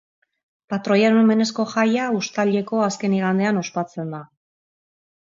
[0.73, 4.27] Patroiaren omenezko jaia uztaileko azken igandean ospatzen da.